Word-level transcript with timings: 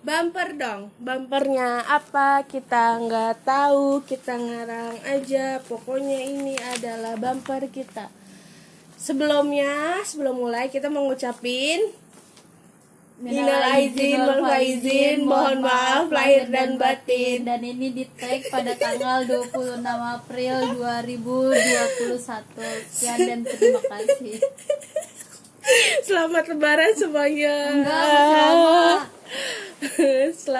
Bumper 0.00 0.56
dong, 0.56 0.88
bumpernya 0.96 1.84
apa 1.84 2.40
kita 2.48 2.96
nggak 3.04 3.44
tahu, 3.44 4.00
kita 4.08 4.32
ngarang 4.32 4.96
aja. 5.04 5.60
Pokoknya 5.60 6.24
ini 6.24 6.56
adalah 6.56 7.20
bumper 7.20 7.68
kita. 7.68 8.08
Sebelumnya, 8.96 10.00
sebelum 10.04 10.40
mulai 10.40 10.72
kita 10.72 10.88
mau 10.88 11.04
ngucapin 11.04 12.00
Minal 13.20 13.60
aizin 13.76 14.16
wal 14.16 14.40
faizin, 14.48 15.28
mohon 15.28 15.60
maaf 15.60 16.08
lahir 16.08 16.48
dan 16.48 16.80
batin. 16.80 17.44
Dan 17.44 17.60
ini 17.60 17.92
di 17.92 18.08
tag 18.16 18.48
pada 18.48 18.72
tanggal 18.72 19.28
26 19.28 19.84
April 19.84 20.56
2021. 20.80 22.16
Sekian 22.88 23.18
dan 23.28 23.40
terima 23.44 23.84
kasih. 23.84 24.40
Selamat 26.08 26.48
lebaran 26.48 26.96
semuanya. 26.96 27.56
Enggak. 27.76 28.49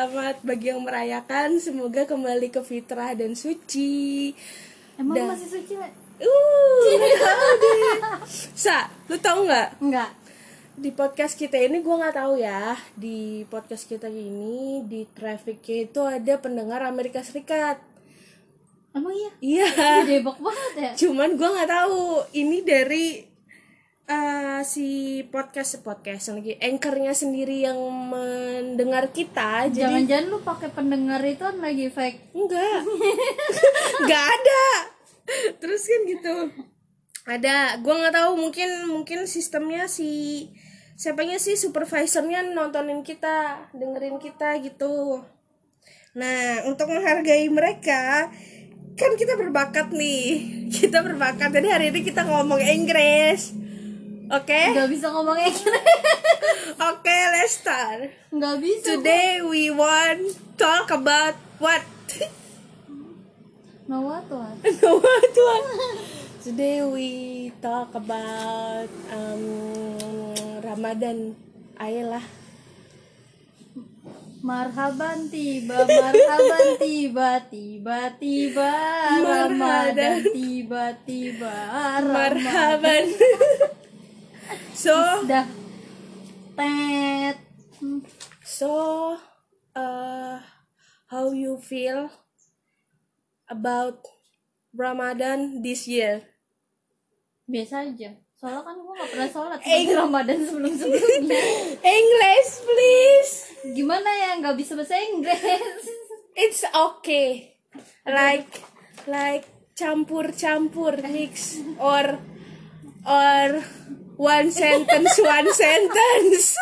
Selamat 0.00 0.40
bagi 0.40 0.72
yang 0.72 0.80
merayakan, 0.80 1.60
semoga 1.60 2.08
kembali 2.08 2.48
ke 2.48 2.64
fitrah 2.64 3.12
dan 3.12 3.36
suci. 3.36 4.32
Emang 4.96 5.12
Dan- 5.12 5.28
masih 5.28 5.60
suci, 5.60 5.76
Le? 5.76 5.92
Uh. 6.24 7.04
Sa, 8.56 8.88
lu 9.12 9.20
tau 9.20 9.44
nggak 9.44 9.84
Enggak. 9.84 10.08
di 10.72 10.88
podcast 10.96 11.36
kita 11.36 11.60
ini 11.60 11.84
gue 11.84 11.92
nggak 11.92 12.16
tahu 12.16 12.40
ya 12.40 12.80
di 12.96 13.44
podcast 13.52 13.84
kita 13.84 14.08
ini 14.08 14.80
di 14.88 15.04
trafficnya 15.04 15.84
itu 15.84 16.00
ada 16.00 16.34
pendengar 16.40 16.80
Amerika 16.80 17.20
Serikat. 17.20 17.76
Emang 18.96 19.12
iya? 19.12 19.32
Iya. 19.44 19.68
Debak 20.08 20.40
banget 20.40 20.72
ya? 20.80 20.92
Cuman 20.96 21.36
gue 21.36 21.44
nggak 21.44 21.68
tahu 21.76 22.24
ini 22.40 22.64
dari 22.64 23.29
eh, 24.10 24.60
si 24.66 24.88
podcast 25.30 25.86
podcast 25.86 26.34
lagi 26.34 26.58
anchornya 26.58 27.14
sendiri 27.14 27.62
yang 27.62 27.78
mendengar 28.10 29.14
kita. 29.14 29.70
Jadi 29.70 29.86
Jangan-jangan 29.86 30.26
lu 30.26 30.38
pakai 30.42 30.68
pendengar 30.74 31.22
itu 31.22 31.46
kan 31.46 31.56
lagi 31.62 31.86
fake. 31.86 32.34
enggak, 32.34 32.80
nggak 34.04 34.24
ada. 34.26 34.66
Terus 35.62 35.82
kan 35.86 36.00
gitu. 36.10 36.36
Ada, 37.30 37.78
gue 37.78 37.94
nggak 37.94 38.14
tahu 38.16 38.30
mungkin 38.34 38.90
mungkin 38.90 39.30
sistemnya 39.30 39.86
si 39.86 40.50
siapanya 40.98 41.38
sih 41.38 41.54
supervisornya 41.54 42.50
nontonin 42.50 43.06
kita, 43.06 43.70
dengerin 43.70 44.18
kita 44.18 44.58
gitu. 44.58 45.22
Nah, 46.18 46.66
untuk 46.66 46.90
menghargai 46.90 47.46
mereka, 47.46 48.34
kan 48.98 49.12
kita 49.14 49.38
berbakat 49.38 49.94
nih. 49.94 50.28
Kita 50.80 51.02
berbakat. 51.02 51.50
Jadi 51.50 51.66
hari 51.66 51.90
ini 51.90 52.06
kita 52.06 52.22
ngomong 52.22 52.62
Inggris. 52.62 53.59
Oke? 54.30 54.62
Enggak 54.70 54.90
bisa 54.94 55.10
ngomong 55.10 55.42
Inggris. 55.42 55.66
Oke, 56.94 57.16
let's 57.34 57.58
start. 57.58 58.14
Enggak 58.30 58.62
bisa. 58.62 58.94
Today 58.94 59.42
we 59.42 59.74
want 59.74 60.38
talk 60.54 60.94
about 60.94 61.34
what? 61.58 61.82
No 63.90 64.06
what 64.06 64.22
what? 64.30 64.54
what 65.02 65.34
what? 65.34 65.64
Today 66.46 66.78
we 66.86 67.08
talk 67.58 67.90
about 67.98 68.86
um, 69.10 69.42
Ramadan. 70.62 71.34
Ayolah. 71.82 72.22
Marhaban 74.40 75.28
tiba, 75.28 75.84
marhaban 75.84 76.68
tiba, 76.80 77.44
tiba 77.52 77.98
tiba, 78.16 78.72
Ramadan 79.20 80.24
tiba 80.32 80.96
tiba, 81.04 81.54
Ramadan. 82.00 82.40
Marhaban. 82.40 83.04
So, 84.74 84.94
Dah. 85.26 85.46
Tet. 86.60 87.40
So 88.44 89.16
uh, 89.72 90.36
how 91.08 91.32
you 91.32 91.56
feel 91.56 92.12
about 93.48 94.04
Ramadan 94.76 95.64
this 95.64 95.88
year? 95.88 96.20
Biasa 97.48 97.88
aja. 97.88 98.12
Soalnya 98.36 98.60
kan 98.60 98.76
gue 98.76 98.92
gak 98.92 99.10
pernah 99.12 99.30
sholat 99.32 99.58
seperti 99.64 99.92
Ramadan 99.96 100.38
sebelum-sebelumnya. 100.44 101.42
English, 102.00 102.50
please. 102.64 103.32
Gimana 103.72 104.08
ya 104.12 104.30
nggak 104.40 104.56
bisa 104.60 104.76
bahasa 104.76 104.96
Inggris? 105.00 105.84
It's 106.36 106.64
okay. 106.68 107.56
Like 108.04 108.52
like 109.08 109.48
campur-campur 109.76 111.00
mix 111.04 111.60
or 111.80 112.20
or 113.04 113.46
one 114.20 114.52
sentence 114.52 115.16
one 115.16 115.48
sentence. 115.48 116.52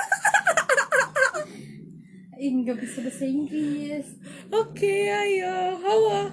Nggak 2.38 2.78
bisa 2.78 3.02
bahasa 3.02 3.26
Inggris. 3.26 4.06
okay, 4.46 5.10
ayo. 5.10 5.74
How 5.82 6.00
uh, 6.06 6.30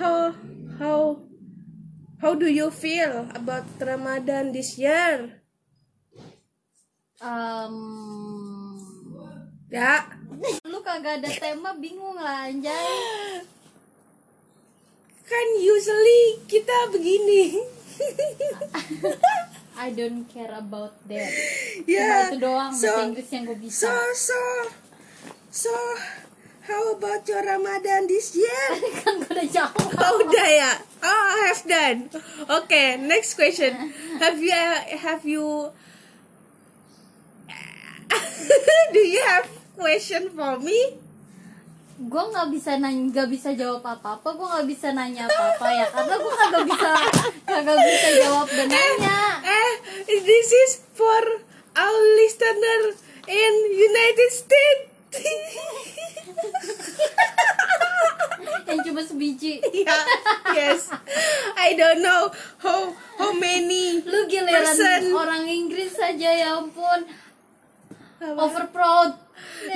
how 0.00 0.14
how 0.80 0.98
how 2.24 2.32
do 2.32 2.48
you 2.48 2.72
feel 2.72 3.28
about 3.36 3.68
Ramadan 3.76 4.56
this 4.56 4.80
year? 4.80 5.44
Um, 7.20 7.76
Ya. 9.68 10.08
lu 10.64 10.80
kagak 10.80 11.20
ada 11.20 11.28
tema 11.36 11.76
bingung 11.76 12.16
lah 12.16 12.48
anjay. 12.48 13.44
Kan 15.28 15.46
usually 15.60 16.40
kita 16.48 16.88
begini. 16.88 17.60
I 19.80 19.96
don't 19.96 20.28
care 20.28 20.52
about 20.52 20.92
that. 21.08 21.24
Cuma 21.88 21.88
ya. 21.88 22.28
itu 22.28 22.36
doang 22.36 22.68
so- 22.76 22.92
bahasa 22.92 23.08
Inggris 23.08 23.28
yang 23.32 23.44
gue 23.48 23.56
bisa. 23.56 23.88
So 23.88 23.92
so 24.12 24.40
so 25.48 25.72
how 26.68 26.92
about 26.92 27.24
your 27.24 27.40
Ramadan 27.40 28.04
this 28.04 28.36
year? 28.36 28.68
kan 29.00 29.24
gue 29.24 29.32
udah 29.32 29.48
jawab. 29.48 29.72
Oh, 30.04 30.20
udah 30.20 30.48
ya. 30.52 30.72
Oh, 31.00 31.26
I 31.32 31.40
have 31.48 31.64
done. 31.64 31.98
Okay, 32.44 33.00
next 33.00 33.40
question. 33.40 33.72
Have 34.20 34.36
you 34.36 34.52
have 35.00 35.24
you 35.24 35.72
Do 38.90 38.98
you 39.00 39.22
have 39.22 39.46
question 39.78 40.28
for 40.34 40.58
me? 40.58 40.98
Gue 42.00 42.22
nggak 42.32 42.48
bisa 42.48 42.80
nanya 42.80 43.12
nggak 43.12 43.28
bisa 43.28 43.52
jawab 43.52 43.84
apa 43.84 44.16
apa 44.16 44.28
gue 44.32 44.46
nggak 44.48 44.68
bisa 44.72 44.88
nanya 44.96 45.28
apa 45.28 45.42
apa 45.52 45.66
ya 45.68 45.86
karena 45.92 46.14
gue 46.16 46.32
kagak 46.32 46.64
bisa 46.64 46.90
kagak 47.44 47.76
bisa 47.76 48.08
jawab 48.24 48.48
dan 48.48 48.68
nanya 48.72 49.20
Eh, 49.44 49.72
this 50.24 50.48
is 50.48 50.80
for 50.96 51.22
our 51.76 52.00
listener 52.16 52.96
in 53.28 53.52
United 53.76 54.30
States. 54.32 54.88
yang 58.64 58.80
cuma 58.86 59.02
sebiji 59.02 59.58
yeah, 59.74 60.04
yes. 60.54 60.88
I 61.58 61.74
don't 61.74 62.00
know 62.00 62.30
how 62.62 62.94
how 63.18 63.34
many 63.34 64.00
lu 64.06 64.24
giliran 64.30 64.62
Person. 64.62 65.10
orang 65.12 65.44
Inggris 65.50 65.98
saja 65.98 66.30
ya 66.30 66.56
ampun 66.56 67.10
over 68.22 68.70
proud 68.72 69.18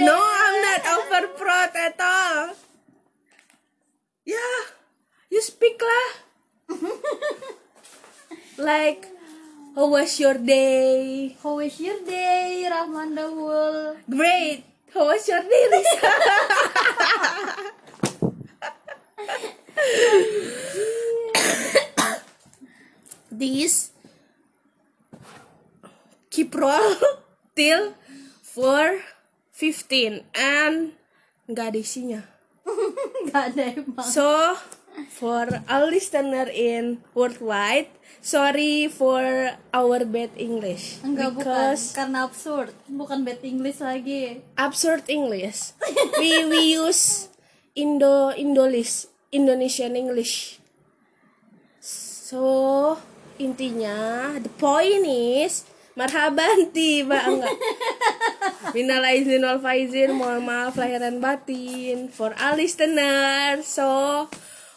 No, 0.01 0.17
I'm 0.17 0.57
not 0.65 0.83
over 0.97 1.23
proud 1.37 1.73
at 1.77 1.97
all. 2.01 2.53
Yeah, 4.25 4.61
you 5.29 5.41
speak 5.45 5.77
lah. 5.77 6.09
Like, 8.65 9.07
how 9.77 9.87
was 9.93 10.19
your 10.19 10.35
day? 10.41 11.37
how 11.43 11.61
was 11.61 11.77
your 11.79 12.01
day 12.09 12.65
Rahman 12.65 13.15
Dawul 13.15 13.97
Great. 14.09 14.65
How 14.95 15.07
was 15.11 15.27
your 15.29 15.43
day, 15.43 15.65
Risa? 15.75 16.11
This 23.35 23.91
keep 26.31 26.55
roll 26.55 26.95
till 27.59 27.99
4.15 28.55 30.23
and 30.39 30.95
nggak 31.51 31.67
ada 31.75 31.79
isinya. 31.83 32.23
nggak 33.27 33.43
ada 33.55 33.65
emang 33.75 34.07
So, 34.07 34.55
for 35.11 35.47
our 35.67 35.87
listener 35.91 36.47
in 36.51 37.03
worldwide, 37.15 37.91
sorry 38.23 38.89
for 38.89 39.23
our 39.75 39.99
bad 40.07 40.31
English. 40.39 41.03
enggak 41.03 41.35
bukan 41.35 41.45
because 41.45 41.95
karena 41.95 42.27
absurd 42.27 42.71
bukan 42.87 43.27
bad 43.27 43.41
English 43.43 43.79
lagi 43.83 44.43
absurd 44.59 45.07
English. 45.11 45.75
we 46.21 46.47
we 46.47 46.79
use 46.79 47.29
Indo 47.75 48.31
Indolis 48.35 49.11
Indonesian 49.35 49.99
English. 49.99 50.63
So, 52.25 52.97
intinya 53.37 54.35
the 54.39 54.51
point 54.59 55.05
is 55.07 55.67
marhaban 55.99 56.71
tiba 56.71 57.19
enggak. 57.27 57.55
Minal 58.75 59.07
aizin 59.07 59.45
wal 59.47 59.63
faizin, 59.63 60.19
mohon 60.19 60.43
maaf 60.43 60.75
lahir 60.75 60.99
dan 60.99 61.23
batin 61.23 62.11
for 62.11 62.35
our 62.35 62.59
listener. 62.59 63.63
So, 63.63 64.27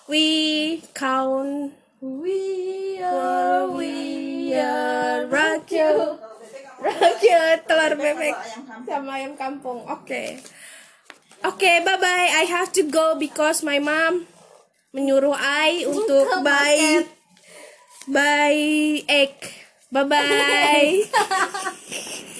we 0.07 0.81
count 0.95 1.73
we 2.01 2.99
are 3.03 3.67
we 3.71 4.53
are 4.55 5.25
rock 5.27 5.71
you 5.71 6.17
telur 7.67 7.93
bebek 7.97 8.37
sama 8.87 9.19
ayam 9.19 9.35
kampung. 9.35 9.83
Oke. 9.89 10.39
Oke, 11.43 11.71
bye 11.83 11.99
bye. 11.99 12.29
I 12.33 12.47
have 12.49 12.71
to 12.73 12.83
go 12.87 13.19
because 13.19 13.61
my 13.61 13.77
mom 13.77 14.25
menyuruh 14.95 15.35
I 15.35 15.85
untuk 15.85 16.25
buy 16.41 17.03
buy 18.07 18.55
egg. 19.05 19.35
Bye 19.91 20.07
bye. 20.07 20.91